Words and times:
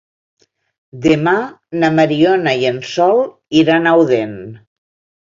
Demà 1.01 1.33
na 1.83 1.91
Mariona 1.97 2.53
i 2.61 2.65
en 2.69 2.79
Sol 2.93 3.21
iran 3.59 3.85
a 3.91 3.93
Odèn. 4.05 4.33